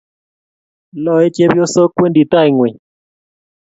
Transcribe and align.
Loei 1.03 1.27
chepyosok, 1.35 1.91
wendi 2.01 2.23
tai 2.31 2.47
ngweny 2.53 2.77